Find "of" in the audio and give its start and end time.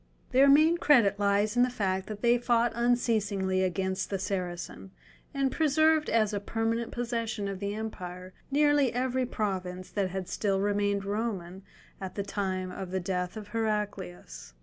7.47-7.59, 13.37-13.49